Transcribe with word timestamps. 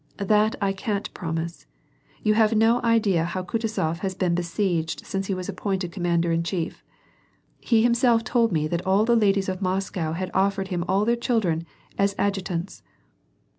^ 0.17 0.27
That 0.27 0.55
I 0.59 0.73
can't 0.73 1.13
promise. 1.13 1.67
You 2.23 2.33
have 2.33 2.55
no 2.55 2.81
idea 2.81 3.23
how 3.23 3.43
Kutuzof 3.43 3.99
has 3.99 4.15
been 4.15 4.33
besieged 4.33 5.05
since 5.05 5.27
he 5.27 5.35
was 5.35 5.47
appointed 5.47 5.91
commander 5.91 6.31
in 6.31 6.41
chief. 6.41 6.83
He 7.59 7.83
himself 7.83 8.23
told 8.23 8.51
me 8.51 8.67
that 8.67 8.83
all 8.83 9.05
the 9.05 9.15
ladies 9.15 9.47
of 9.47 9.61
Moscow 9.61 10.13
had 10.13 10.31
offered 10.33 10.69
him 10.69 10.83
all 10.87 11.05
their 11.05 11.15
children 11.15 11.67
as 11.99 12.15
adjutants." 12.17 12.81